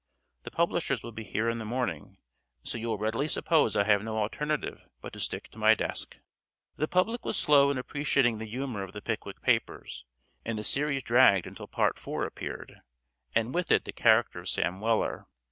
[0.41, 2.17] The publishers will be here in the morning,
[2.63, 6.17] so you will readily suppose I have no alternative but to stick to my desk."
[6.75, 10.03] The public was slow in appreciating the humor of the "Pickwick Papers,"
[10.43, 12.81] and the series dragged until Part IV appeared,
[13.35, 15.27] and with it the character of Sam Weller.